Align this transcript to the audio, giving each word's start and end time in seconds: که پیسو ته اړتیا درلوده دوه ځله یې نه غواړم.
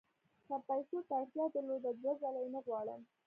که 0.47 0.55
پیسو 0.67 0.97
ته 1.07 1.13
اړتیا 1.19 1.45
درلوده 1.53 1.91
دوه 2.01 2.13
ځله 2.21 2.39
یې 2.43 2.49
نه 2.55 2.59
غواړم. 2.67 3.01